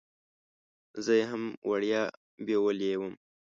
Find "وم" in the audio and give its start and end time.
2.99-3.13